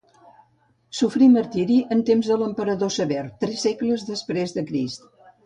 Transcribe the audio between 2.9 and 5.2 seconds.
Sever, tres segles després de Crist.